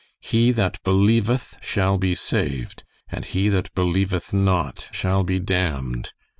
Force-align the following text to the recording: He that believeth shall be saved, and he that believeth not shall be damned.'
He 0.23 0.51
that 0.53 0.81
believeth 0.83 1.57
shall 1.61 1.99
be 1.99 2.15
saved, 2.15 2.83
and 3.09 3.23
he 3.23 3.49
that 3.49 3.71
believeth 3.75 4.33
not 4.33 4.89
shall 4.91 5.23
be 5.23 5.39
damned.' 5.39 6.11